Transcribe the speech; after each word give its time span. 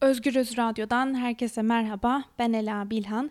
Özgürüz 0.00 0.58
Radyo'dan 0.58 1.14
herkese 1.14 1.62
merhaba. 1.62 2.22
Ben 2.38 2.52
Ela 2.52 2.90
Bilhan. 2.90 3.30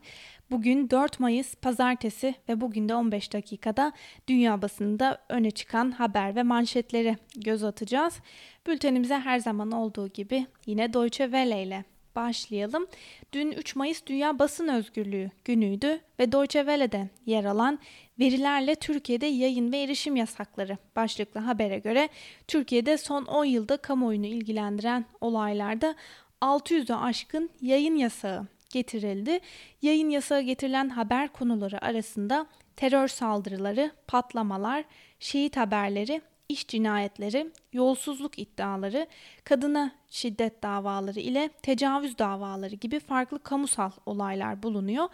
Bugün 0.51 0.89
4 0.89 1.19
Mayıs 1.19 1.55
Pazartesi 1.55 2.35
ve 2.49 2.61
bugün 2.61 2.89
de 2.89 2.95
15 2.95 3.33
dakikada 3.33 3.91
dünya 4.27 4.61
basınında 4.61 5.17
öne 5.29 5.51
çıkan 5.51 5.91
haber 5.91 6.35
ve 6.35 6.43
manşetleri 6.43 7.17
göz 7.35 7.63
atacağız. 7.63 8.19
Bültenimize 8.67 9.15
her 9.15 9.39
zaman 9.39 9.71
olduğu 9.71 10.07
gibi 10.07 10.47
yine 10.65 10.93
Deutsche 10.93 11.23
Welle 11.23 11.63
ile 11.63 11.85
başlayalım. 12.15 12.87
Dün 13.33 13.51
3 13.51 13.75
Mayıs 13.75 14.05
Dünya 14.07 14.39
Basın 14.39 14.67
Özgürlüğü 14.67 15.31
günüydü 15.45 15.99
ve 16.19 16.31
Deutsche 16.31 16.59
Welle'de 16.59 17.09
yer 17.25 17.45
alan 17.45 17.79
verilerle 18.19 18.75
Türkiye'de 18.75 19.25
yayın 19.25 19.71
ve 19.71 19.81
erişim 19.81 20.15
yasakları 20.15 20.77
başlıklı 20.95 21.39
habere 21.39 21.79
göre 21.79 22.09
Türkiye'de 22.47 22.97
son 22.97 23.25
10 23.25 23.45
yılda 23.45 23.77
kamuoyunu 23.77 24.25
ilgilendiren 24.25 25.05
olaylarda 25.21 25.95
600'ü 26.41 26.93
aşkın 26.93 27.49
yayın 27.61 27.95
yasağı 27.95 28.47
getirildi. 28.69 29.39
Yayın 29.81 30.09
yasağı 30.09 30.41
getirilen 30.41 30.89
haber 30.89 31.27
konuları 31.27 31.85
arasında 31.85 32.47
terör 32.75 33.07
saldırıları, 33.07 33.91
patlamalar, 34.07 34.85
şehit 35.19 35.57
haberleri, 35.57 36.21
iş 36.49 36.67
cinayetleri, 36.67 37.51
yolsuzluk 37.73 38.39
iddiaları, 38.39 39.07
kadına 39.43 39.91
şiddet 40.09 40.63
davaları 40.63 41.19
ile 41.19 41.49
tecavüz 41.61 42.17
davaları 42.17 42.75
gibi 42.75 42.99
farklı 42.99 43.39
kamusal 43.39 43.91
olaylar 44.05 44.63
bulunuyor. 44.63 45.07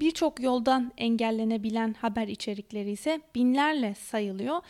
Birçok 0.00 0.40
yoldan 0.40 0.92
engellenebilen 0.96 1.94
haber 1.94 2.28
içerikleri 2.28 2.90
ise 2.90 3.20
binlerle 3.34 3.94
sayılıyor. 3.94 4.60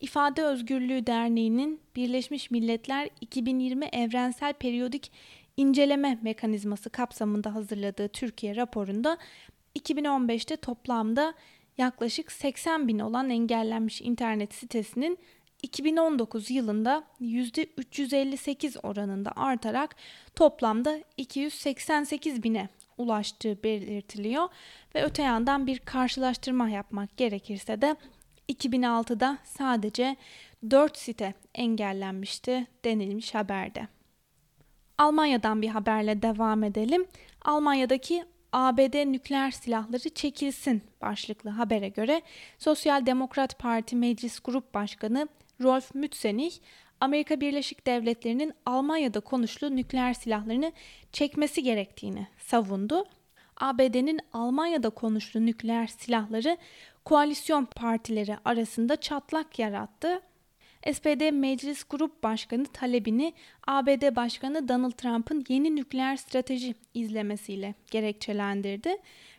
İfade 0.00 0.42
Özgürlüğü 0.42 1.06
Derneği'nin 1.06 1.80
Birleşmiş 1.96 2.50
Milletler 2.50 3.10
2020 3.20 3.84
Evrensel 3.84 4.52
Periyodik 4.52 5.12
inceleme 5.56 6.18
mekanizması 6.22 6.90
kapsamında 6.90 7.54
hazırladığı 7.54 8.08
Türkiye 8.08 8.56
raporunda 8.56 9.18
2015'te 9.78 10.56
toplamda 10.56 11.34
yaklaşık 11.78 12.32
80 12.32 12.88
bin 12.88 12.98
olan 12.98 13.30
engellenmiş 13.30 14.02
internet 14.02 14.54
sitesinin 14.54 15.18
2019 15.62 16.50
yılında 16.50 17.04
%358 17.20 18.80
oranında 18.86 19.32
artarak 19.36 19.96
toplamda 20.36 20.98
288 21.16 22.42
bine 22.42 22.68
ulaştığı 22.98 23.62
belirtiliyor. 23.62 24.48
Ve 24.94 25.04
öte 25.04 25.22
yandan 25.22 25.66
bir 25.66 25.78
karşılaştırma 25.78 26.68
yapmak 26.68 27.16
gerekirse 27.16 27.82
de 27.82 27.96
2006'da 28.48 29.38
sadece 29.44 30.16
4 30.70 30.96
site 30.98 31.34
engellenmişti 31.54 32.66
denilmiş 32.84 33.34
haberde. 33.34 33.88
Almanya'dan 34.98 35.62
bir 35.62 35.68
haberle 35.68 36.22
devam 36.22 36.64
edelim. 36.64 37.06
Almanya'daki 37.42 38.24
ABD 38.52 39.12
nükleer 39.12 39.50
silahları 39.50 40.08
çekilsin 40.08 40.82
başlıklı 41.00 41.50
habere 41.50 41.88
göre 41.88 42.22
Sosyal 42.58 43.06
Demokrat 43.06 43.58
Parti 43.58 43.96
Meclis 43.96 44.40
Grup 44.40 44.74
Başkanı 44.74 45.28
Rolf 45.62 45.94
Mützenich, 45.94 46.56
Amerika 47.00 47.40
Birleşik 47.40 47.86
Devletleri'nin 47.86 48.52
Almanya'da 48.66 49.20
konuşlu 49.20 49.76
nükleer 49.76 50.14
silahlarını 50.14 50.72
çekmesi 51.12 51.62
gerektiğini 51.62 52.26
savundu. 52.38 53.04
ABD'nin 53.56 54.20
Almanya'da 54.32 54.90
konuşlu 54.90 55.46
nükleer 55.46 55.86
silahları 55.86 56.56
koalisyon 57.08 57.64
partileri 57.64 58.36
arasında 58.44 58.96
çatlak 58.96 59.58
yarattı 59.58 60.20
SPD 60.92 61.30
Meclis 61.30 61.84
Grup 61.84 62.22
Başkanı 62.22 62.64
talebini 62.64 63.32
ABD 63.66 64.16
Başkanı 64.16 64.68
Donald 64.68 64.92
Trump'ın 64.92 65.44
yeni 65.48 65.76
nükleer 65.76 66.16
strateji 66.16 66.74
izlemesiyle 66.94 67.74
gerekçelendirdi. 67.90 68.96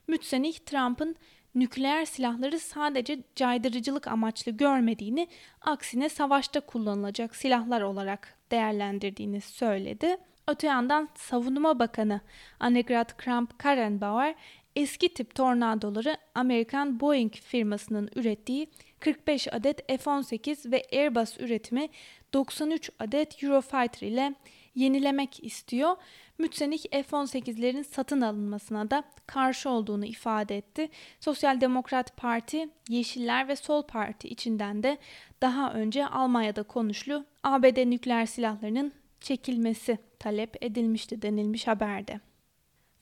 Mütsenich 0.08 0.60
Trump'ın 0.60 1.16
nükleer 1.56 2.06
silahları 2.06 2.60
sadece 2.60 3.20
caydırıcılık 3.36 4.08
amaçlı 4.08 4.52
görmediğini, 4.52 5.28
aksine 5.62 6.10
savaşta 6.10 6.60
kullanılacak 6.60 7.36
silahlar 7.36 7.82
olarak 7.82 8.38
değerlendirdiğini 8.52 9.42
söyledi. 9.42 10.18
Öte 10.50 10.68
yandan 10.68 11.10
Savunma 11.16 11.80
Bakanı 11.80 12.22
Annegret 12.60 13.18
Kramp-Karrenbauer 13.18 14.36
eski 14.76 15.14
tip 15.14 15.36
tornadoları 15.36 16.18
Amerikan 16.36 17.00
Boeing 17.00 17.34
firmasının 17.34 18.10
ürettiği 18.16 18.68
45 19.00 19.54
adet 19.54 19.88
F-18 19.88 20.72
ve 20.72 20.84
Airbus 20.94 21.40
üretimi 21.40 21.90
93 22.34 22.90
adet 23.00 23.44
Eurofighter 23.44 24.08
ile 24.08 24.36
yenilemek 24.76 25.44
istiyor. 25.44 25.96
Mütsenich 26.38 26.86
F-18'lerin 26.92 27.84
satın 27.84 28.22
alınmasına 28.22 28.92
da 28.92 29.04
karşı 29.28 29.70
olduğunu 29.70 30.06
ifade 30.06 30.58
etti. 30.58 30.90
Sosyal 31.20 31.62
Demokrat 31.62 32.18
Parti, 32.18 32.70
Yeşiller 32.90 33.48
ve 33.48 33.56
Sol 33.56 33.84
Parti 33.84 34.28
içinden 34.28 34.84
de 34.84 34.98
daha 35.42 35.74
önce 35.74 36.08
Almanya'da 36.08 36.64
konuşlu 36.64 37.26
ABD 37.44 37.90
nükleer 37.90 38.26
silahlarının 38.26 38.94
çekilmesi 39.22 39.98
talep 40.20 40.64
edilmişti 40.64 41.22
denilmiş 41.22 41.68
haberde. 41.68 42.29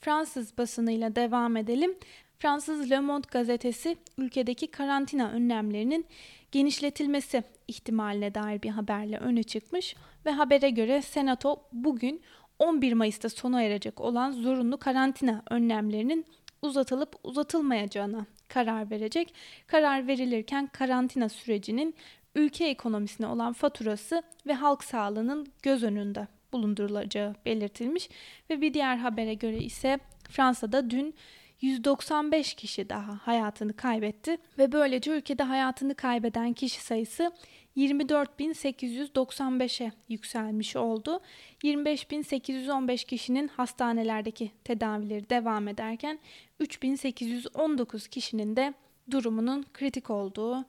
Fransız 0.02 0.58
basınıyla 0.58 1.16
devam 1.16 1.58
edelim. 1.58 1.96
Fransız 2.40 2.92
Le 2.92 3.00
Monde 3.00 3.28
gazetesi 3.32 3.98
ülkedeki 4.18 4.68
karantina 4.68 5.30
önlemlerinin 5.30 6.06
genişletilmesi 6.52 7.44
ihtimaline 7.68 8.36
dair 8.36 8.62
bir 8.62 8.70
haberle 8.70 9.18
öne 9.18 9.44
çıkmış 9.44 9.96
ve 10.26 10.32
habere 10.32 10.70
göre 10.70 11.02
Senato 11.02 11.64
bugün 11.74 12.22
11 12.60 12.94
Mayıs'ta 12.94 13.30
sona 13.30 13.62
erecek 13.62 14.02
olan 14.02 14.32
zorunlu 14.32 14.78
karantina 14.78 15.44
önlemlerinin 15.50 16.26
uzatılıp 16.62 17.16
uzatılmayacağına 17.24 18.26
karar 18.48 18.90
verecek. 18.90 19.34
Karar 19.68 20.08
verilirken 20.08 20.68
karantina 20.68 21.30
sürecinin 21.30 21.96
ülke 22.36 22.68
ekonomisine 22.68 23.28
olan 23.28 23.54
faturası 23.54 24.24
ve 24.48 24.54
halk 24.54 24.84
sağlığının 24.84 25.48
göz 25.62 25.84
önünde 25.84 26.28
bulundurulacağı 26.54 27.36
belirtilmiş 27.46 28.10
ve 28.50 28.62
bir 28.62 28.74
diğer 28.74 28.98
habere 28.98 29.34
göre 29.34 29.58
ise 29.58 30.00
Fransa'da 30.30 30.90
dün 30.90 31.16
195 31.62 32.54
kişi 32.54 32.90
daha 32.90 33.28
hayatını 33.28 33.74
kaybetti 33.74 34.38
ve 34.58 34.72
böylece 34.72 35.12
ülkede 35.12 35.44
hayatını 35.44 35.96
kaybeden 35.96 36.54
kişi 36.54 36.82
sayısı 36.82 37.32
24.895'e 37.78 39.92
yükselmiş 40.10 40.76
oldu. 40.76 41.20
25.815 41.64 43.06
kişinin 43.06 43.48
hastanelerdeki 43.48 44.52
tedavileri 44.64 45.30
devam 45.30 45.68
ederken 45.68 46.20
3.819 46.62 48.10
kişinin 48.10 48.56
de 48.56 48.74
durumunun 49.12 49.66
kritik 49.74 50.10
olduğu 50.10 50.66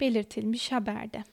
belirtilmiş 0.00 0.72
haberde. 0.72 1.24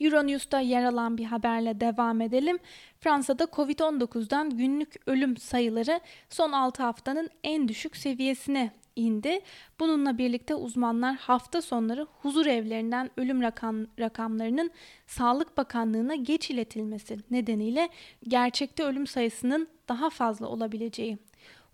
Euronews'ta 0.00 0.60
yer 0.60 0.84
alan 0.84 1.18
bir 1.18 1.24
haberle 1.24 1.80
devam 1.80 2.20
edelim. 2.20 2.58
Fransa'da 3.00 3.44
Covid-19'dan 3.44 4.50
günlük 4.50 4.94
ölüm 5.06 5.36
sayıları 5.36 6.00
son 6.30 6.52
6 6.52 6.82
haftanın 6.82 7.30
en 7.44 7.68
düşük 7.68 7.96
seviyesine 7.96 8.70
indi. 8.96 9.40
Bununla 9.80 10.18
birlikte 10.18 10.54
uzmanlar 10.54 11.16
hafta 11.16 11.62
sonları 11.62 12.06
huzur 12.22 12.46
evlerinden 12.46 13.10
ölüm 13.16 13.42
rakam, 13.42 13.86
rakamlarının 13.98 14.70
Sağlık 15.06 15.56
Bakanlığı'na 15.56 16.14
geç 16.14 16.50
iletilmesi 16.50 17.16
nedeniyle 17.30 17.88
gerçekte 18.28 18.82
ölüm 18.82 19.06
sayısının 19.06 19.68
daha 19.88 20.10
fazla 20.10 20.46
olabileceği 20.46 21.18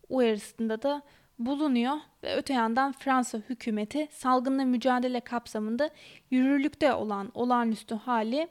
uyarısında 0.09 0.83
da 0.83 1.03
bulunuyor 1.39 1.97
ve 2.23 2.37
öte 2.37 2.55
yandan 2.55 2.93
Fransa 2.93 3.39
hükümeti 3.39 4.09
salgınla 4.11 4.65
mücadele 4.65 5.21
kapsamında 5.21 5.91
yürürlükte 6.31 6.93
olan 6.93 7.31
olağanüstü 7.35 7.95
hali 7.95 8.49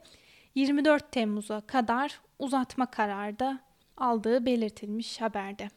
24 0.55 1.11
Temmuz'a 1.11 1.61
kadar 1.61 2.19
uzatma 2.39 2.85
kararı 2.85 3.39
da 3.39 3.59
aldığı 3.97 4.45
belirtilmiş 4.45 5.21
haberde. 5.21 5.69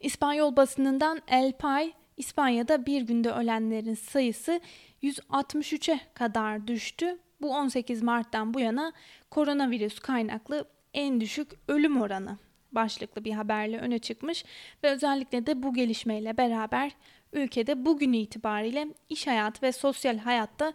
İspanyol 0.00 0.56
basınından 0.56 1.22
El 1.28 1.52
Pay, 1.52 1.92
İspanya'da 2.16 2.86
bir 2.86 3.02
günde 3.02 3.30
ölenlerin 3.30 3.94
sayısı 3.94 4.60
163'e 5.02 6.00
kadar 6.14 6.66
düştü. 6.66 7.18
Bu 7.40 7.50
18 7.50 8.02
Mart'tan 8.02 8.54
bu 8.54 8.60
yana 8.60 8.92
koronavirüs 9.30 9.98
kaynaklı 9.98 10.64
en 10.94 11.20
düşük 11.20 11.48
ölüm 11.68 12.00
oranı 12.00 12.38
başlıklı 12.72 13.24
bir 13.24 13.32
haberle 13.32 13.78
öne 13.78 13.98
çıkmış 13.98 14.44
ve 14.84 14.90
özellikle 14.90 15.46
de 15.46 15.62
bu 15.62 15.74
gelişmeyle 15.74 16.36
beraber 16.36 16.92
ülkede 17.32 17.84
bugün 17.84 18.12
itibariyle 18.12 18.88
iş 19.08 19.26
hayatı 19.26 19.62
ve 19.62 19.72
sosyal 19.72 20.18
hayatta 20.18 20.72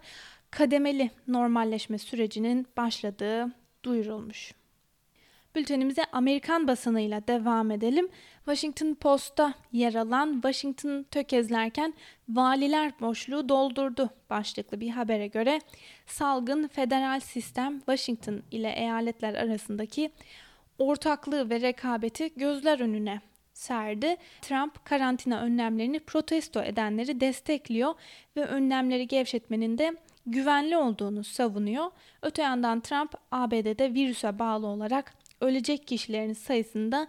kademeli 0.50 1.10
normalleşme 1.28 1.98
sürecinin 1.98 2.66
başladığı 2.76 3.46
duyurulmuş. 3.82 4.54
Bültenimize 5.54 6.04
Amerikan 6.12 6.68
basınıyla 6.68 7.26
devam 7.26 7.70
edelim. 7.70 8.08
Washington 8.36 8.94
Post'ta 8.94 9.54
yer 9.72 9.94
alan 9.94 10.32
Washington 10.32 11.02
tökezlerken 11.10 11.94
valiler 12.28 12.92
boşluğu 13.00 13.48
doldurdu 13.48 14.10
başlıklı 14.30 14.80
bir 14.80 14.90
habere 14.90 15.26
göre 15.26 15.60
salgın 16.06 16.68
federal 16.68 17.20
sistem 17.20 17.78
Washington 17.78 18.42
ile 18.50 18.72
eyaletler 18.72 19.34
arasındaki 19.34 20.10
ortaklığı 20.78 21.50
ve 21.50 21.60
rekabeti 21.60 22.32
gözler 22.36 22.80
önüne 22.80 23.20
serdi. 23.52 24.16
Trump 24.42 24.84
karantina 24.84 25.40
önlemlerini 25.40 26.00
protesto 26.00 26.62
edenleri 26.62 27.20
destekliyor 27.20 27.94
ve 28.36 28.44
önlemleri 28.44 29.08
gevşetmenin 29.08 29.78
de 29.78 29.96
güvenli 30.26 30.76
olduğunu 30.76 31.24
savunuyor. 31.24 31.90
Öte 32.22 32.42
yandan 32.42 32.80
Trump 32.80 33.14
ABD'de 33.30 33.94
virüse 33.94 34.38
bağlı 34.38 34.66
olarak 34.66 35.14
ölecek 35.40 35.86
kişilerin 35.86 36.32
sayısında 36.32 37.08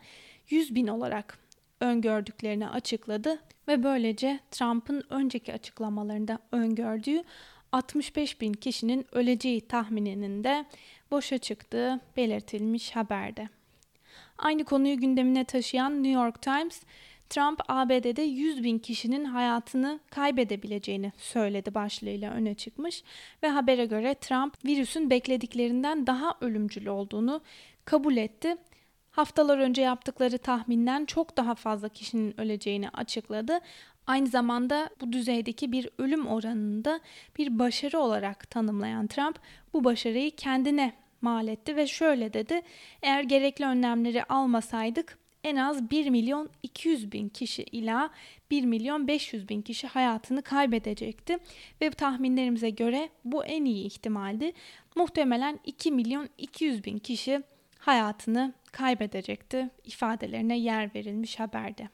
100 0.49 0.75
bin 0.75 0.87
olarak 0.87 1.37
öngördüklerini 1.79 2.69
açıkladı 2.69 3.39
ve 3.67 3.83
böylece 3.83 4.39
Trump'ın 4.51 5.03
önceki 5.09 5.53
açıklamalarında 5.53 6.39
öngördüğü 6.51 7.23
65 7.75 8.41
bin 8.41 8.53
kişinin 8.53 9.05
öleceği 9.11 9.61
tahmininin 9.61 10.43
de 10.43 10.65
boşa 11.11 11.37
çıktığı 11.37 11.99
belirtilmiş 12.17 12.95
haberde. 12.95 13.49
Aynı 14.37 14.63
konuyu 14.63 14.97
gündemine 14.97 15.43
taşıyan 15.43 16.03
New 16.03 16.21
York 16.21 16.41
Times, 16.41 16.81
Trump 17.29 17.59
ABD'de 17.67 18.21
100 18.21 18.63
bin 18.63 18.79
kişinin 18.79 19.25
hayatını 19.25 19.99
kaybedebileceğini 20.09 21.11
söyledi 21.17 21.73
başlığıyla 21.73 22.31
öne 22.31 22.53
çıkmış 22.55 23.03
ve 23.43 23.47
habere 23.49 23.85
göre 23.85 24.15
Trump 24.15 24.65
virüsün 24.65 25.09
beklediklerinden 25.09 26.07
daha 26.07 26.37
ölümcül 26.41 26.87
olduğunu 26.87 27.41
kabul 27.85 28.17
etti. 28.17 28.57
Haftalar 29.11 29.57
önce 29.57 29.81
yaptıkları 29.81 30.37
tahminden 30.37 31.05
çok 31.05 31.37
daha 31.37 31.55
fazla 31.55 31.89
kişinin 31.89 32.39
öleceğini 32.41 32.89
açıkladı. 32.89 33.59
Aynı 34.07 34.27
zamanda 34.27 34.89
bu 35.01 35.13
düzeydeki 35.13 35.71
bir 35.71 35.89
ölüm 35.97 36.27
oranını 36.27 36.85
da 36.85 36.99
bir 37.37 37.59
başarı 37.59 37.99
olarak 37.99 38.51
tanımlayan 38.51 39.07
Trump 39.07 39.39
bu 39.73 39.83
başarıyı 39.83 40.31
kendine 40.31 40.93
mal 41.21 41.47
etti 41.47 41.75
ve 41.75 41.87
şöyle 41.87 42.33
dedi. 42.33 42.61
Eğer 43.01 43.23
gerekli 43.23 43.65
önlemleri 43.65 44.23
almasaydık 44.23 45.17
en 45.45 45.55
az 45.55 45.91
1 45.91 46.09
milyon 46.09 46.49
200 46.63 47.11
bin 47.11 47.29
kişi 47.29 47.63
ila 47.63 48.09
1 48.51 48.63
milyon 48.65 49.07
500 49.07 49.49
bin 49.49 49.61
kişi 49.61 49.87
hayatını 49.87 50.41
kaybedecekti. 50.41 51.37
Ve 51.81 51.89
tahminlerimize 51.89 52.69
göre 52.69 53.09
bu 53.25 53.45
en 53.45 53.65
iyi 53.65 53.85
ihtimaldi. 53.85 54.51
Muhtemelen 54.95 55.59
2 55.65 55.91
milyon 55.91 56.29
200 56.37 56.83
bin 56.83 56.97
kişi 56.97 57.43
hayatını 57.79 58.53
kaybedecekti 58.71 59.69
ifadelerine 59.83 60.57
yer 60.57 60.95
verilmiş 60.95 61.39
haberde. 61.39 61.89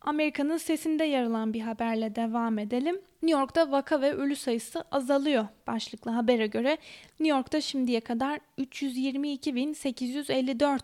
Amerika'nın 0.00 0.56
sesinde 0.56 1.04
yer 1.04 1.22
alan 1.22 1.54
bir 1.54 1.60
haberle 1.60 2.16
devam 2.16 2.58
edelim. 2.58 3.00
New 3.22 3.40
York'ta 3.40 3.70
vaka 3.70 4.00
ve 4.00 4.12
ölü 4.12 4.36
sayısı 4.36 4.84
azalıyor 4.90 5.46
başlıklı 5.66 6.10
habere 6.10 6.46
göre. 6.46 6.78
New 7.20 7.36
York'ta 7.36 7.60
şimdiye 7.60 8.00
kadar 8.00 8.40
322.854 8.58 10.80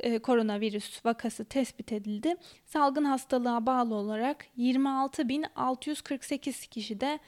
e, 0.00 0.18
koronavirüs 0.18 1.04
vakası 1.04 1.44
tespit 1.44 1.92
edildi. 1.92 2.34
Salgın 2.66 3.04
hastalığa 3.04 3.66
bağlı 3.66 3.94
olarak 3.94 4.46
26.648 4.58 6.68
kişi 6.68 7.00
de 7.00 7.18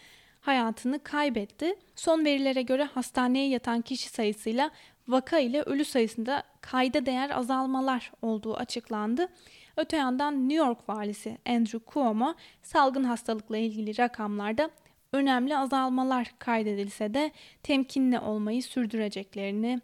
hayatını 0.40 1.02
kaybetti. 1.02 1.74
Son 1.96 2.24
verilere 2.24 2.62
göre 2.62 2.84
hastaneye 2.84 3.48
yatan 3.48 3.82
kişi 3.82 4.08
sayısıyla 4.08 4.70
vaka 5.08 5.38
ile 5.38 5.62
ölü 5.62 5.84
sayısında 5.84 6.42
kayda 6.60 7.06
değer 7.06 7.30
azalmalar 7.30 8.12
olduğu 8.22 8.56
açıklandı. 8.56 9.28
Öte 9.76 9.96
yandan 9.96 10.48
New 10.48 10.66
York 10.66 10.88
valisi 10.88 11.38
Andrew 11.46 11.78
Cuomo 11.92 12.34
salgın 12.62 13.04
hastalıkla 13.04 13.56
ilgili 13.56 13.98
rakamlarda 13.98 14.70
önemli 15.12 15.56
azalmalar 15.56 16.32
kaydedilse 16.38 17.14
de 17.14 17.30
temkinli 17.62 18.18
olmayı 18.18 18.62
sürdüreceklerini 18.62 19.80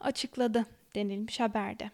açıkladı 0.00 0.66
denilmiş 0.94 1.40
haberde. 1.40 1.90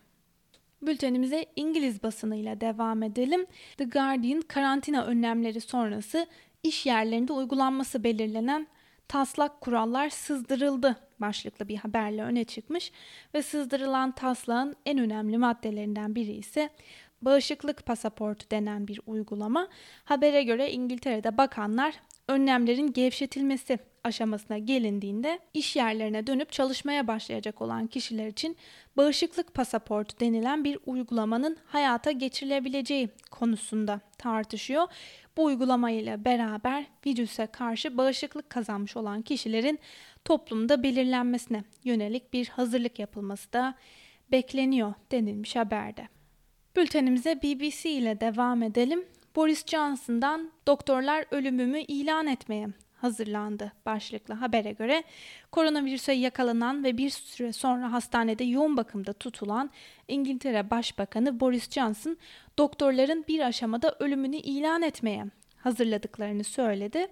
Bültenimize 0.82 1.46
İngiliz 1.56 2.02
basınıyla 2.02 2.60
devam 2.60 3.02
edelim. 3.02 3.46
The 3.76 3.84
Guardian 3.84 4.40
karantina 4.40 5.04
önlemleri 5.04 5.60
sonrası 5.60 6.26
iş 6.62 6.86
yerlerinde 6.86 7.32
uygulanması 7.32 8.04
belirlenen 8.04 8.66
taslak 9.08 9.60
kurallar 9.60 10.10
sızdırıldı 10.10 10.96
başlıklı 11.20 11.68
bir 11.68 11.76
haberle 11.76 12.22
öne 12.22 12.44
çıkmış 12.44 12.92
ve 13.34 13.42
sızdırılan 13.42 14.12
taslağın 14.12 14.76
en 14.86 14.98
önemli 14.98 15.38
maddelerinden 15.38 16.14
biri 16.14 16.32
ise 16.32 16.70
bağışıklık 17.22 17.86
pasaportu 17.86 18.50
denen 18.50 18.88
bir 18.88 19.00
uygulama. 19.06 19.68
Habere 20.04 20.42
göre 20.42 20.70
İngiltere'de 20.70 21.38
bakanlar 21.38 21.94
önlemlerin 22.28 22.92
gevşetilmesi 22.92 23.78
aşamasına 24.04 24.58
gelindiğinde 24.58 25.38
iş 25.54 25.76
yerlerine 25.76 26.26
dönüp 26.26 26.52
çalışmaya 26.52 27.06
başlayacak 27.06 27.62
olan 27.62 27.86
kişiler 27.86 28.26
için 28.26 28.56
bağışıklık 28.96 29.54
pasaportu 29.54 30.20
denilen 30.20 30.64
bir 30.64 30.78
uygulamanın 30.86 31.56
hayata 31.66 32.10
geçirilebileceği 32.10 33.08
konusunda 33.30 34.00
tartışıyor. 34.18 34.86
Bu 35.36 35.44
uygulamayla 35.44 36.24
beraber 36.24 36.84
virüse 37.06 37.46
karşı 37.46 37.98
bağışıklık 37.98 38.50
kazanmış 38.50 38.96
olan 38.96 39.22
kişilerin 39.22 39.78
toplumda 40.24 40.82
belirlenmesine 40.82 41.64
yönelik 41.84 42.32
bir 42.32 42.48
hazırlık 42.48 42.98
yapılması 42.98 43.52
da 43.52 43.74
bekleniyor 44.32 44.94
denilmiş 45.12 45.56
haberde. 45.56 46.08
Bültenimize 46.76 47.42
BBC 47.42 47.90
ile 47.90 48.20
devam 48.20 48.62
edelim. 48.62 49.04
Boris 49.36 49.66
Johnson'dan 49.66 50.50
doktorlar 50.66 51.24
ölümümü 51.30 51.80
ilan 51.80 52.26
etmeye 52.26 52.68
hazırlandı 52.96 53.72
başlıklı 53.86 54.34
habere 54.34 54.72
göre 54.72 55.02
koronavirüse 55.52 56.12
yakalanan 56.12 56.84
ve 56.84 56.98
bir 56.98 57.10
süre 57.10 57.52
sonra 57.52 57.92
hastanede 57.92 58.44
yoğun 58.44 58.76
bakımda 58.76 59.12
tutulan 59.12 59.70
İngiltere 60.08 60.70
Başbakanı 60.70 61.40
Boris 61.40 61.70
Johnson 61.70 62.16
doktorların 62.58 63.24
bir 63.28 63.40
aşamada 63.40 63.96
ölümünü 63.98 64.36
ilan 64.36 64.82
etmeye 64.82 65.24
hazırladıklarını 65.56 66.44
söyledi. 66.44 67.08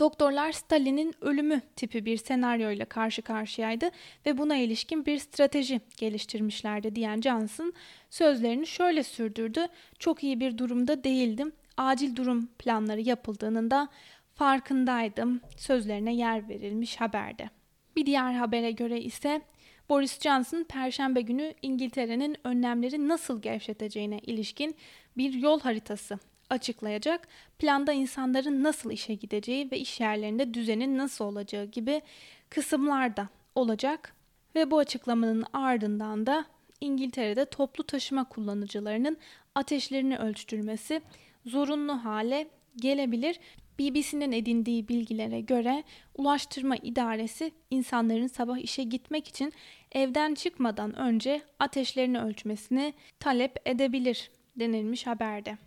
Doktorlar 0.00 0.52
Stalin'in 0.52 1.14
ölümü 1.20 1.60
tipi 1.76 2.04
bir 2.04 2.16
senaryoyla 2.16 2.84
karşı 2.84 3.22
karşıyaydı 3.22 3.90
ve 4.26 4.38
buna 4.38 4.56
ilişkin 4.56 5.06
bir 5.06 5.18
strateji 5.18 5.80
geliştirmişlerdi 5.96 6.94
diyen 6.96 7.20
Johnson 7.20 7.72
sözlerini 8.10 8.66
şöyle 8.66 9.02
sürdürdü. 9.02 9.66
Çok 9.98 10.24
iyi 10.24 10.40
bir 10.40 10.58
durumda 10.58 11.04
değildim. 11.04 11.52
Acil 11.76 12.16
durum 12.16 12.46
planları 12.46 13.00
yapıldığının 13.00 13.70
da 13.70 13.88
farkındaydım. 14.34 15.40
Sözlerine 15.56 16.14
yer 16.14 16.48
verilmiş 16.48 16.96
haberde. 16.96 17.50
Bir 17.96 18.06
diğer 18.06 18.32
habere 18.32 18.70
göre 18.70 19.00
ise 19.00 19.40
Boris 19.88 20.20
Johnson 20.20 20.64
perşembe 20.64 21.20
günü 21.20 21.54
İngiltere'nin 21.62 22.36
önlemleri 22.44 23.08
nasıl 23.08 23.42
gevşeteceğine 23.42 24.18
ilişkin 24.18 24.74
bir 25.16 25.32
yol 25.32 25.60
haritası 25.60 26.18
açıklayacak. 26.50 27.28
Planda 27.58 27.92
insanların 27.92 28.62
nasıl 28.62 28.90
işe 28.90 29.14
gideceği 29.14 29.70
ve 29.70 29.78
iş 29.78 30.00
yerlerinde 30.00 30.54
düzenin 30.54 30.98
nasıl 30.98 31.24
olacağı 31.24 31.64
gibi 31.64 32.02
kısımlar 32.50 33.16
da 33.16 33.28
olacak. 33.54 34.14
Ve 34.54 34.70
bu 34.70 34.78
açıklamanın 34.78 35.44
ardından 35.52 36.26
da 36.26 36.44
İngiltere'de 36.80 37.44
toplu 37.44 37.84
taşıma 37.84 38.24
kullanıcılarının 38.24 39.16
ateşlerini 39.54 40.18
ölçtürmesi 40.18 41.00
zorunlu 41.46 41.92
hale 42.04 42.48
gelebilir. 42.76 43.40
BBC'nin 43.78 44.32
edindiği 44.32 44.88
bilgilere 44.88 45.40
göre 45.40 45.84
Ulaştırma 46.14 46.76
İdaresi 46.76 47.52
insanların 47.70 48.26
sabah 48.26 48.58
işe 48.58 48.82
gitmek 48.82 49.28
için 49.28 49.52
evden 49.92 50.34
çıkmadan 50.34 50.98
önce 50.98 51.42
ateşlerini 51.58 52.20
ölçmesini 52.20 52.94
talep 53.20 53.56
edebilir 53.64 54.30
denilmiş 54.56 55.06
haberde. 55.06 55.58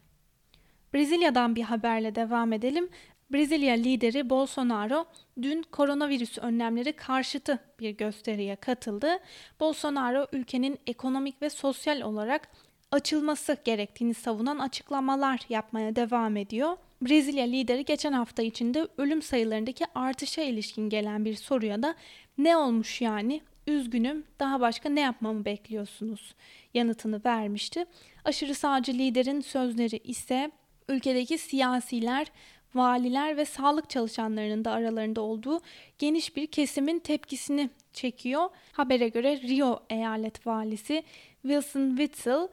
Brezilya'dan 0.93 1.55
bir 1.55 1.63
haberle 1.63 2.15
devam 2.15 2.53
edelim. 2.53 2.89
Brezilya 3.33 3.73
lideri 3.75 4.29
Bolsonaro 4.29 5.05
dün 5.41 5.63
koronavirüs 5.71 6.37
önlemleri 6.37 6.93
karşıtı 6.93 7.59
bir 7.79 7.89
gösteriye 7.89 8.55
katıldı. 8.55 9.19
Bolsonaro 9.59 10.27
ülkenin 10.31 10.79
ekonomik 10.87 11.41
ve 11.41 11.49
sosyal 11.49 12.01
olarak 12.01 12.47
açılması 12.91 13.57
gerektiğini 13.65 14.13
savunan 14.13 14.59
açıklamalar 14.59 15.39
yapmaya 15.49 15.95
devam 15.95 16.37
ediyor. 16.37 16.77
Brezilya 17.01 17.45
lideri 17.45 17.85
geçen 17.85 18.13
hafta 18.13 18.43
içinde 18.43 18.87
ölüm 18.97 19.21
sayılarındaki 19.21 19.85
artışa 19.95 20.41
ilişkin 20.41 20.89
gelen 20.89 21.25
bir 21.25 21.35
soruya 21.35 21.83
da 21.83 21.95
ne 22.37 22.57
olmuş 22.57 23.01
yani 23.01 23.41
üzgünüm 23.67 24.23
daha 24.39 24.59
başka 24.59 24.89
ne 24.89 25.01
yapmamı 25.01 25.45
bekliyorsunuz 25.45 26.35
yanıtını 26.73 27.21
vermişti. 27.25 27.85
Aşırı 28.25 28.55
sağcı 28.55 28.93
liderin 28.93 29.41
sözleri 29.41 29.97
ise 29.97 30.51
ülkedeki 30.89 31.37
siyasiler, 31.37 32.27
valiler 32.75 33.37
ve 33.37 33.45
sağlık 33.45 33.89
çalışanlarının 33.89 34.65
da 34.65 34.71
aralarında 34.71 35.21
olduğu 35.21 35.61
geniş 35.97 36.35
bir 36.35 36.47
kesimin 36.47 36.99
tepkisini 36.99 37.69
çekiyor. 37.93 38.49
Habere 38.71 39.09
göre 39.09 39.41
Rio 39.41 39.83
eyalet 39.89 40.47
valisi 40.47 41.03
Wilson 41.41 41.89
Witzel 41.89 42.47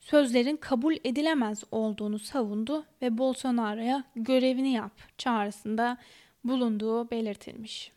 sözlerin 0.00 0.56
kabul 0.56 0.94
edilemez 1.04 1.64
olduğunu 1.72 2.18
savundu 2.18 2.84
ve 3.02 3.18
Bolsonaro'ya 3.18 4.04
görevini 4.16 4.72
yap 4.72 4.92
çağrısında 5.18 5.98
bulunduğu 6.44 7.10
belirtilmiş. 7.10 7.92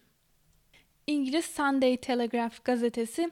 İngiliz 1.07 1.45
Sunday 1.45 1.97
Telegraph 1.97 2.63
gazetesi 2.63 3.31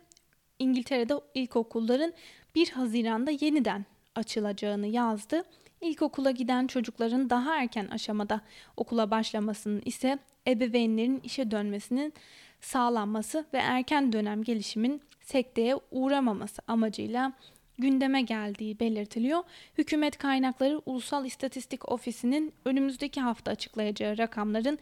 İngiltere'de 0.59 1.13
ilkokulların 1.33 2.13
1 2.55 2.69
Haziran'da 2.69 3.31
yeniden 3.31 3.85
açılacağını 4.15 4.87
yazdı. 4.87 5.43
İlkokula 5.81 6.31
giden 6.31 6.67
çocukların 6.67 7.29
daha 7.29 7.55
erken 7.55 7.87
aşamada 7.87 8.41
okula 8.77 9.11
başlamasının 9.11 9.81
ise 9.85 10.19
ebeveynlerin 10.47 11.19
işe 11.23 11.51
dönmesinin 11.51 12.13
sağlanması 12.61 13.45
ve 13.53 13.57
erken 13.57 14.13
dönem 14.13 14.43
gelişimin 14.43 15.01
sekteye 15.21 15.75
uğramaması 15.91 16.61
amacıyla 16.67 17.33
gündeme 17.77 18.21
geldiği 18.21 18.79
belirtiliyor. 18.79 19.43
Hükümet 19.77 20.17
kaynakları 20.17 20.81
Ulusal 20.85 21.25
İstatistik 21.25 21.91
Ofisi'nin 21.91 22.53
önümüzdeki 22.65 23.21
hafta 23.21 23.51
açıklayacağı 23.51 24.17
rakamların 24.17 24.79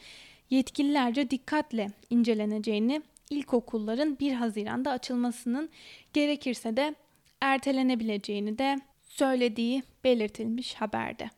yetkililerce 0.50 1.30
dikkatle 1.30 1.88
inceleneceğini, 2.10 3.01
ilkokulların 3.30 4.20
1 4.20 4.34
Haziran'da 4.34 4.92
açılmasının 4.92 5.70
gerekirse 6.13 6.77
de 6.77 6.96
ertelenebileceğini 7.42 8.58
de 8.58 8.80
söylediği 9.18 9.84
belirtilmiş 10.04 10.74
haberde. 10.74 11.30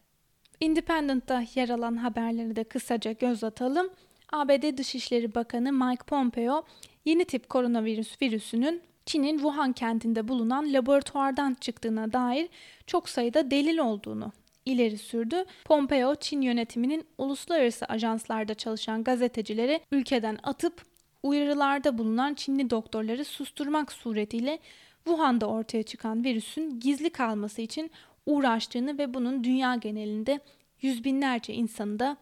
Independent'ta 0.59 1.43
yer 1.55 1.69
alan 1.69 1.95
haberleri 1.95 2.55
de 2.55 2.63
kısaca 2.63 3.11
göz 3.11 3.43
atalım. 3.43 3.89
ABD 4.31 4.77
Dışişleri 4.77 5.35
Bakanı 5.35 5.73
Mike 5.73 6.03
Pompeo 6.07 6.63
yeni 7.05 7.25
tip 7.25 7.49
koronavirüs 7.49 8.21
virüsünün 8.21 8.81
Çin'in 9.05 9.37
Wuhan 9.37 9.73
kentinde 9.73 10.27
bulunan 10.27 10.73
laboratuvardan 10.73 11.53
çıktığına 11.61 12.13
dair 12.13 12.49
çok 12.87 13.09
sayıda 13.09 13.51
delil 13.51 13.77
olduğunu 13.77 14.31
ileri 14.65 14.97
sürdü. 14.97 15.45
Pompeo, 15.65 16.15
Çin 16.15 16.41
yönetiminin 16.41 17.05
uluslararası 17.17 17.85
ajanslarda 17.85 18.53
çalışan 18.53 19.03
gazetecileri 19.03 19.81
ülkeden 19.91 20.37
atıp 20.43 20.85
uyarılarda 21.23 21.97
bulunan 21.97 22.33
Çinli 22.33 22.69
doktorları 22.69 23.25
susturmak 23.25 23.91
suretiyle 23.91 24.59
Wuhan'da 25.05 25.47
ortaya 25.47 25.83
çıkan 25.83 26.23
virüsün 26.23 26.79
gizli 26.79 27.09
kalması 27.09 27.61
için 27.61 27.91
uğraştığını 28.25 28.97
ve 28.97 29.13
bunun 29.13 29.43
dünya 29.43 29.75
genelinde 29.75 30.39
yüz 30.81 31.03
binlerce 31.03 31.53
insanı 31.53 31.99
da 31.99 32.17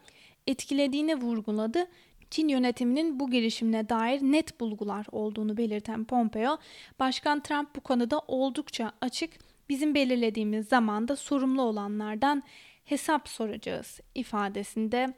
etkilediğini 0.47 1.15
vurguladı. 1.15 1.87
Çin 2.29 2.47
yönetiminin 2.47 3.19
bu 3.19 3.31
girişimine 3.31 3.89
dair 3.89 4.21
net 4.21 4.59
bulgular 4.59 5.05
olduğunu 5.11 5.57
belirten 5.57 6.05
Pompeo, 6.05 6.57
Başkan 6.99 7.39
Trump 7.39 7.75
bu 7.75 7.81
konuda 7.81 8.21
oldukça 8.27 8.91
açık, 9.01 9.31
bizim 9.69 9.95
belirlediğimiz 9.95 10.67
zamanda 10.67 11.15
sorumlu 11.15 11.61
olanlardan 11.61 12.43
hesap 12.85 13.27
soracağız 13.29 13.99
ifadesinde 14.15 15.13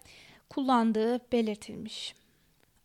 kullandığı 0.49 1.19
belirtilmiş. 1.31 2.18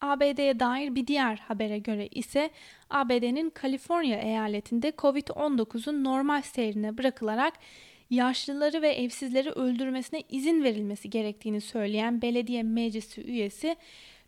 ABD'ye 0.05 0.61
dair 0.61 0.95
bir 0.95 1.07
diğer 1.07 1.37
habere 1.37 1.79
göre 1.79 2.07
ise 2.07 2.51
ABD'nin 2.91 3.51
Kaliforniya 3.51 4.19
eyaletinde 4.19 4.89
COVID-19'un 4.99 6.05
normal 6.05 6.43
seyrine 6.43 6.99
bırakılarak 6.99 7.55
yaşlıları 8.11 8.83
ve 8.83 8.93
evsizleri 8.93 9.51
öldürmesine 9.51 10.23
izin 10.29 10.65
verilmesi 10.65 11.11
gerektiğini 11.11 11.61
söyleyen 11.61 12.23
belediye 12.23 12.63
meclisi 12.63 13.23
üyesi 13.23 13.77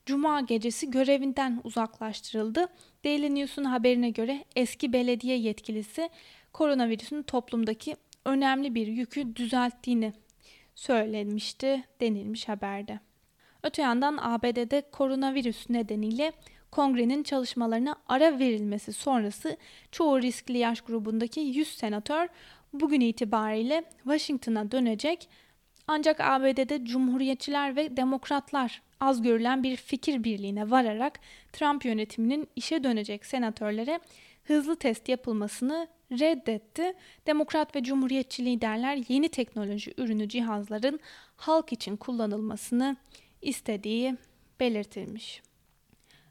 Cuma 0.06 0.40
gecesi 0.40 0.90
görevinden 0.90 1.60
uzaklaştırıldı. 1.64 2.66
Daily 3.04 3.34
News'un 3.34 3.64
haberine 3.64 4.10
göre 4.10 4.44
eski 4.56 4.92
belediye 4.92 5.38
yetkilisi 5.38 6.10
koronavirüsün 6.52 7.22
toplumdaki 7.22 7.96
önemli 8.24 8.74
bir 8.74 8.86
yükü 8.86 9.36
düzelttiğini 9.36 10.12
söylemişti 10.74 11.84
denilmiş 12.00 12.48
haberde. 12.48 13.05
Öte 13.66 13.82
yandan 13.82 14.18
ABD'de 14.20 14.82
koronavirüs 14.92 15.70
nedeniyle 15.70 16.32
kongrenin 16.70 17.22
çalışmalarına 17.22 17.96
ara 18.08 18.38
verilmesi 18.38 18.92
sonrası 18.92 19.56
çoğu 19.92 20.22
riskli 20.22 20.58
yaş 20.58 20.80
grubundaki 20.80 21.40
100 21.40 21.68
senatör 21.68 22.28
bugün 22.72 23.00
itibariyle 23.00 23.84
Washington'a 24.04 24.70
dönecek. 24.70 25.28
Ancak 25.86 26.20
ABD'de 26.20 26.84
cumhuriyetçiler 26.84 27.76
ve 27.76 27.96
demokratlar 27.96 28.82
az 29.00 29.22
görülen 29.22 29.62
bir 29.62 29.76
fikir 29.76 30.24
birliğine 30.24 30.70
vararak 30.70 31.20
Trump 31.52 31.84
yönetiminin 31.84 32.48
işe 32.56 32.84
dönecek 32.84 33.26
senatörlere 33.26 34.00
hızlı 34.44 34.76
test 34.76 35.08
yapılmasını 35.08 35.88
reddetti. 36.12 36.94
Demokrat 37.26 37.76
ve 37.76 37.82
cumhuriyetçi 37.82 38.44
liderler 38.44 38.98
yeni 39.08 39.28
teknoloji 39.28 39.94
ürünü 39.96 40.28
cihazların 40.28 41.00
halk 41.36 41.72
için 41.72 41.96
kullanılmasını 41.96 42.96
istediği 43.46 44.16
belirtilmiş. 44.60 45.42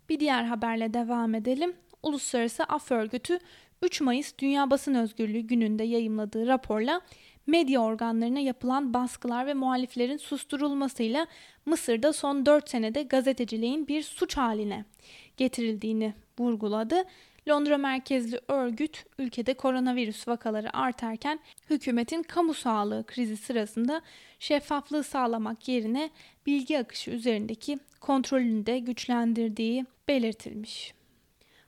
Bir 0.10 0.20
diğer 0.20 0.44
haberle 0.44 0.94
devam 0.94 1.36
edelim. 1.36 1.74
Uluslararası 2.04 2.64
Af 2.64 2.92
Örgütü 2.92 3.40
3 3.82 4.02
Mayıs 4.02 4.34
Dünya 4.40 4.70
Basın 4.70 4.94
Özgürlüğü 4.94 5.40
gününde 5.40 5.84
yayımladığı 5.84 6.48
raporla 6.48 7.02
medya 7.48 7.82
organlarına 7.82 8.40
yapılan 8.40 8.94
baskılar 8.94 9.48
ve 9.48 9.54
muhaliflerin 9.54 10.18
susturulmasıyla 10.18 11.28
Mısır'da 11.66 12.14
son 12.14 12.46
4 12.46 12.70
senede 12.70 13.04
gazeteciliğin 13.04 13.88
bir 13.88 14.04
suç 14.04 14.38
haline 14.38 14.86
getirildiğini 15.38 16.14
vurguladı. 16.40 17.04
Londra 17.48 17.78
merkezli 17.78 18.40
örgüt 18.48 19.06
ülkede 19.20 19.54
koronavirüs 19.54 20.28
vakaları 20.28 20.78
artarken 20.78 21.40
hükümetin 21.70 22.24
kamu 22.24 22.54
sağlığı 22.54 23.06
krizi 23.06 23.38
sırasında 23.38 24.02
şeffaflığı 24.40 25.04
sağlamak 25.04 25.68
yerine 25.68 26.10
bilgi 26.46 26.80
akışı 26.80 27.12
üzerindeki 27.12 27.80
kontrolünü 28.02 28.66
de 28.66 28.80
güçlendirdiği 28.80 29.86
belirtilmiş. 30.08 30.94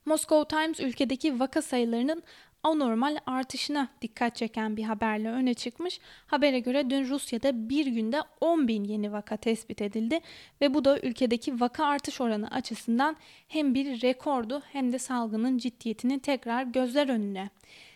Moscow 0.06 0.58
Times 0.58 0.80
ülkedeki 0.80 1.40
vaka 1.40 1.62
sayılarının 1.62 2.24
anormal 2.64 3.18
artışına 3.26 3.88
dikkat 4.02 4.36
çeken 4.36 4.78
bir 4.78 4.84
haberle 4.84 5.30
öne 5.30 5.54
çıkmış. 5.54 6.00
Habere 6.28 6.60
göre 6.60 6.90
dün 6.90 7.10
Rusya'da 7.10 7.70
bir 7.70 7.86
günde 7.86 8.22
10 8.42 8.68
bin 8.68 8.84
yeni 8.84 9.12
vaka 9.12 9.38
tespit 9.38 9.82
edildi 9.82 10.20
ve 10.62 10.74
bu 10.74 10.86
da 10.86 11.00
ülkedeki 11.00 11.60
vaka 11.60 11.86
artış 11.86 12.22
oranı 12.22 12.52
açısından 12.52 13.18
hem 13.48 13.74
bir 13.74 14.02
rekordu 14.02 14.62
hem 14.72 14.94
de 14.94 15.00
salgının 15.00 15.58
ciddiyetini 15.58 16.20
tekrar 16.20 16.64
gözler 16.64 17.10
önüne 17.10 17.50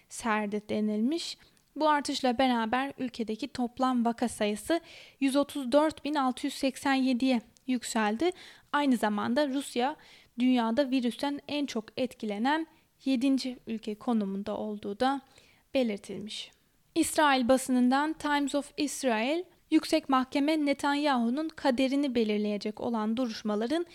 serdi 0.10 0.62
denilmiş. 0.70 1.38
Bu 1.76 1.90
artışla 1.90 2.38
beraber 2.38 2.94
ülkedeki 2.98 3.48
toplam 3.48 4.06
vaka 4.06 4.30
sayısı 4.30 4.82
134.687'ye 5.22 7.42
yükseldi. 7.68 8.32
Aynı 8.74 8.98
zamanda 8.98 9.48
Rusya 9.48 9.96
dünyada 10.40 10.90
virüsten 10.90 11.40
en 11.48 11.66
çok 11.66 11.86
etkilenen 11.98 12.68
7. 13.06 13.58
ülke 13.68 13.96
konumunda 13.96 14.58
olduğu 14.58 15.00
da 15.00 15.22
belirtilmiş. 15.74 16.52
İsrail 16.96 17.48
basınından 17.48 18.14
Times 18.14 18.56
of 18.56 18.72
Israel, 18.78 19.44
Yüksek 19.72 20.10
Mahkeme 20.10 20.66
Netanyahu'nun 20.66 21.50
kaderini 21.50 22.16
belirleyecek 22.16 22.82
olan 22.82 23.18
duruşmaların 23.18 23.86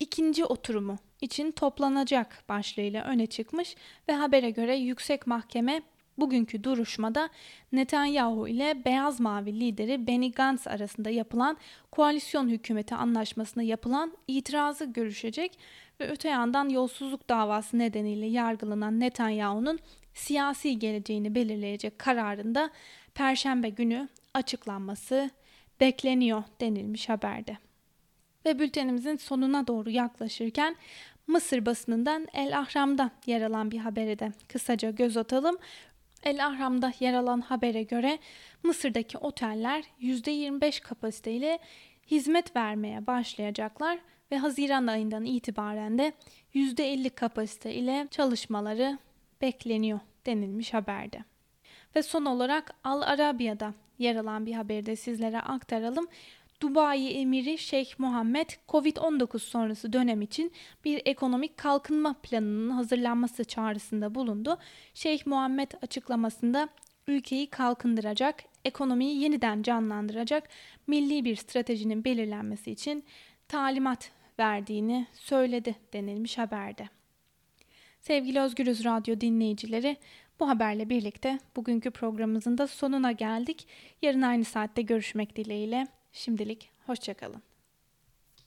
ikinci 0.00 0.44
oturumu 0.44 0.98
için 1.20 1.52
toplanacak 1.52 2.44
başlığıyla 2.48 3.04
öne 3.04 3.26
çıkmış 3.26 3.76
ve 4.08 4.12
habere 4.12 4.50
göre 4.50 4.76
Yüksek 4.76 5.26
Mahkeme 5.26 5.82
bugünkü 6.18 6.64
duruşmada 6.64 7.28
Netanyahu 7.72 8.48
ile 8.48 8.84
Beyaz 8.84 9.20
Mavi 9.20 9.60
lideri 9.60 10.06
Benny 10.06 10.32
Gantz 10.32 10.66
arasında 10.66 11.10
yapılan 11.10 11.56
koalisyon 11.90 12.48
hükümeti 12.48 12.94
anlaşmasına 12.94 13.62
yapılan 13.62 14.12
itirazı 14.28 14.84
görüşecek 14.84 15.58
ve 16.00 16.10
öte 16.10 16.28
yandan 16.28 16.68
yolsuzluk 16.68 17.28
davası 17.28 17.78
nedeniyle 17.78 18.26
yargılanan 18.26 19.00
Netanyahu'nun 19.00 19.78
siyasi 20.14 20.78
geleceğini 20.78 21.34
belirleyecek 21.34 21.98
kararında 21.98 22.70
Perşembe 23.14 23.68
günü 23.68 24.08
açıklanması 24.34 25.30
bekleniyor 25.80 26.42
denilmiş 26.60 27.08
haberde. 27.08 27.58
Ve 28.46 28.58
bültenimizin 28.58 29.16
sonuna 29.16 29.66
doğru 29.66 29.90
yaklaşırken 29.90 30.76
Mısır 31.26 31.66
basınından 31.66 32.28
El 32.32 32.58
Ahram'da 32.58 33.10
yer 33.26 33.42
alan 33.42 33.70
bir 33.70 33.78
habere 33.78 34.18
de 34.18 34.32
kısaca 34.48 34.90
göz 34.90 35.16
atalım. 35.16 35.58
El 36.22 36.46
Ahram'da 36.46 36.92
yer 37.00 37.14
alan 37.14 37.40
habere 37.40 37.82
göre 37.82 38.18
Mısır'daki 38.62 39.18
oteller 39.18 39.84
%25 40.00 40.80
kapasiteyle 40.80 41.58
hizmet 42.10 42.56
vermeye 42.56 43.06
başlayacaklar 43.06 43.98
ve 44.32 44.38
Haziran 44.38 44.86
ayından 44.86 45.24
itibaren 45.24 45.98
de 45.98 46.12
%50 46.54 47.10
kapasite 47.10 47.74
ile 47.74 48.08
çalışmaları 48.10 48.98
bekleniyor 49.40 50.00
denilmiş 50.26 50.74
haberde. 50.74 51.24
Ve 51.96 52.02
son 52.02 52.24
olarak 52.24 52.74
Al 52.84 53.02
Arabiya'da 53.02 53.74
yer 53.98 54.16
alan 54.16 54.46
bir 54.46 54.52
haberi 54.52 54.86
de 54.86 54.96
sizlere 54.96 55.40
aktaralım. 55.40 56.06
Dubai 56.60 57.08
Emiri 57.08 57.58
Şeyh 57.58 57.98
Muhammed 57.98 58.50
Covid-19 58.68 59.38
sonrası 59.38 59.92
dönem 59.92 60.22
için 60.22 60.52
bir 60.84 61.02
ekonomik 61.04 61.56
kalkınma 61.56 62.14
planının 62.22 62.70
hazırlanması 62.70 63.44
çağrısında 63.44 64.14
bulundu. 64.14 64.58
Şeyh 64.94 65.26
Muhammed 65.26 65.70
açıklamasında 65.82 66.68
ülkeyi 67.06 67.46
kalkındıracak, 67.46 68.44
ekonomiyi 68.64 69.20
yeniden 69.22 69.62
canlandıracak 69.62 70.48
milli 70.86 71.24
bir 71.24 71.36
stratejinin 71.36 72.04
belirlenmesi 72.04 72.70
için 72.70 73.04
talimat 73.48 74.10
verdiğini 74.38 75.06
söyledi 75.14 75.74
denilmiş 75.92 76.38
haberde. 76.38 76.88
Sevgili 78.00 78.40
Özgürüz 78.40 78.84
Radyo 78.84 79.20
dinleyicileri, 79.20 79.96
bu 80.40 80.48
haberle 80.48 80.88
birlikte 80.88 81.38
bugünkü 81.56 81.90
programımızın 81.90 82.58
da 82.58 82.66
sonuna 82.66 83.12
geldik. 83.12 83.66
Yarın 84.02 84.22
aynı 84.22 84.44
saatte 84.44 84.82
görüşmek 84.82 85.36
dileğiyle. 85.36 85.86
Şimdilik 86.12 86.70
hoşçakalın. 86.86 87.51